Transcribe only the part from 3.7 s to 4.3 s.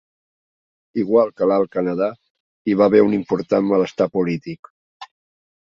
malestar